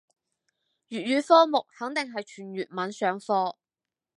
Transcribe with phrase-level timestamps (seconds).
[0.89, 3.57] 粵語科目肯定係全粵文上課